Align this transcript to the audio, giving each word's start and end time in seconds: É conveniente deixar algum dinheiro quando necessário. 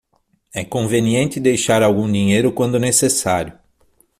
É 0.51 0.65
conveniente 0.65 1.39
deixar 1.39 1.83
algum 1.83 2.11
dinheiro 2.11 2.51
quando 2.51 2.79
necessário. 2.79 3.53